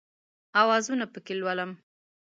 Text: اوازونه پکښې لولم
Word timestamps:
اوازونه 0.61 1.05
پکښې 1.13 1.33
لولم 1.39 1.71